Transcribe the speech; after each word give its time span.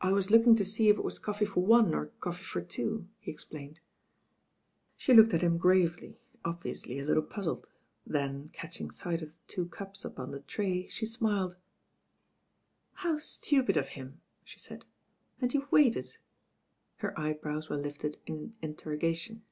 "I 0.00 0.10
was 0.10 0.32
looking 0.32 0.56
to 0.56 0.64
see 0.64 0.88
if 0.88 0.98
it 0.98 1.04
was 1.04 1.20
coffee 1.20 1.44
for 1.44 1.64
one 1.64 1.94
or 1.94 2.06
coffee 2.18 2.42
for 2.42 2.60
two," 2.60 3.06
he 3.20 3.30
explained. 3.30 3.78
She 4.96 5.14
looked 5.14 5.32
at 5.34 5.40
him 5.42 5.56
gravely, 5.56 6.18
obviously 6.44 6.98
a 6.98 7.04
little 7.04 7.22
puz 7.22 7.44
zled; 7.44 7.64
then, 8.04 8.48
catching 8.52 8.90
sight 8.90 9.22
of 9.22 9.28
the 9.28 9.36
two 9.46 9.66
cups 9.66 10.04
upon 10.04 10.32
the 10.32 10.40
tray, 10.40 10.88
she 10.88 11.06
smiled. 11.06 11.54
'•How 12.98 13.20
stupid 13.20 13.76
of 13.76 13.90
him," 13.90 14.20
she 14.42 14.58
said, 14.58 14.84
"and 15.40 15.48
youVe 15.54 15.70
waited?" 15.70 16.16
Her 16.96 17.16
eyebrows 17.16 17.68
were 17.68 17.76
lifted 17.78 18.16
in 18.26 18.56
interroga 18.64 19.14
tion. 19.14 19.42